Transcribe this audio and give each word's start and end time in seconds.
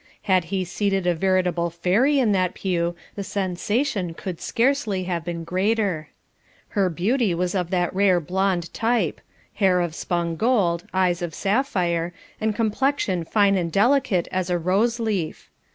Had 0.23 0.45
he 0.45 0.65
seated 0.65 1.05
a 1.05 1.13
veritable 1.13 1.69
fairy 1.69 2.17
in 2.17 2.31
that 2.31 2.55
pew 2.55 2.95
the 3.13 3.23
sensation 3.23 4.15
could 4.15 4.41
scarcely 4.41 5.03
have 5.03 5.23
been 5.23 5.43
greater. 5.43 6.09
Her 6.69 6.89
beauty 6.89 7.35
was 7.35 7.53
of 7.53 7.69
that 7.69 7.93
rare 7.93 8.19
blonde 8.19 8.73
type 8.73 9.21
hair 9.53 9.79
of 9.79 9.93
spun 9.93 10.37
gold, 10.37 10.85
eyes 10.91 11.21
of 11.21 11.35
sapphire, 11.35 12.13
and 12.41 12.55
complexion 12.55 13.23
fine 13.23 13.55
and 13.55 13.71
delicate 13.71 14.27
as 14.31 14.49
a 14.49 14.57
rose 14.57 14.99
leaf. 14.99 15.51